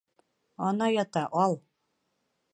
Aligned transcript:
Ана 0.67 0.87
ята, 1.03 1.23
ал! 1.43 1.55